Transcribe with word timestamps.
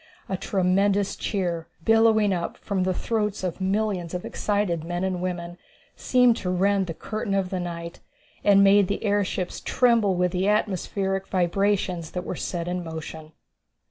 A 0.27 0.35
tremendous 0.35 1.15
cheer, 1.15 1.67
billowing 1.85 2.33
up 2.33 2.57
from 2.57 2.81
the 2.85 2.91
throats 2.95 3.43
of 3.43 3.61
millions 3.61 4.15
of 4.15 4.25
excited 4.25 4.83
men 4.83 5.03
and 5.03 5.21
women, 5.21 5.59
seemed 5.95 6.37
to 6.37 6.49
rend 6.49 6.87
the 6.87 6.95
curtain 6.95 7.35
of 7.35 7.51
the 7.51 7.59
night, 7.59 7.99
and 8.43 8.63
made 8.63 8.87
the 8.87 9.03
airships 9.03 9.59
tremble 9.61 10.15
with 10.15 10.31
the 10.31 10.47
atmospheric 10.47 11.27
vibrations 11.27 12.09
that 12.13 12.23
were 12.25 12.35
set 12.35 12.67
in 12.67 12.83
motion. 12.83 13.33